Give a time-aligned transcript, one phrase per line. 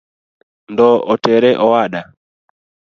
[0.71, 2.01] Ndoo otore owada